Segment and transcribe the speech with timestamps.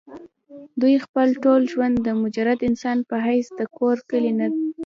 [0.81, 4.47] دوي خپل ټول ژوند د مجرد انسان پۀ حېث د کور کلي نه